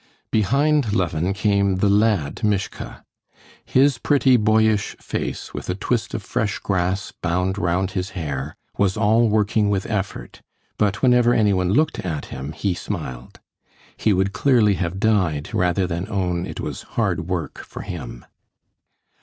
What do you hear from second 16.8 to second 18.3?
hard work for him.